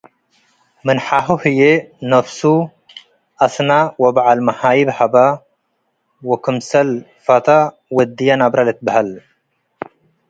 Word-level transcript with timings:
ምን 0.85 0.97
ሓሁ 1.07 1.27
ህዬ 1.43 1.61
ነፍሱ 2.11 2.41
አስነ 3.45 3.69
ወበዐል 4.03 4.39
መሃይብ 4.47 4.87
ሀበ 4.97 5.15
ወክምሰል 6.29 6.89
ፈተ 7.25 7.47
ወድየ 7.95 8.29
ነብረ 8.41 8.59
ልትበሀል። 8.67 9.09